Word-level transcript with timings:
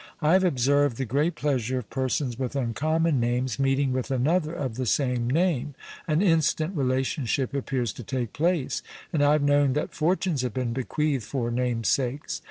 I 0.19 0.33
have 0.33 0.43
observed 0.43 0.97
the 0.97 1.05
great 1.05 1.35
pleasure 1.35 1.77
of 1.77 1.91
persons 1.91 2.39
with 2.39 2.55
uncommon 2.55 3.19
names 3.19 3.59
meeting 3.59 3.93
with 3.93 4.09
another 4.09 4.51
of 4.51 4.73
the 4.73 4.87
same 4.87 5.29
name; 5.29 5.75
an 6.07 6.23
instant 6.23 6.75
relationship 6.75 7.53
appears 7.53 7.93
to 7.93 8.03
take 8.03 8.33
place; 8.33 8.81
and 9.13 9.23
I 9.23 9.33
have 9.33 9.43
known 9.43 9.73
that 9.73 9.93
fortunes 9.93 10.41
have 10.41 10.55
been 10.55 10.73
bequeathed 10.73 11.25
for 11.25 11.51
namesakes. 11.51 12.39